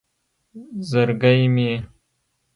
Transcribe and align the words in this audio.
زرگی 0.89 1.41
مې 1.53 1.71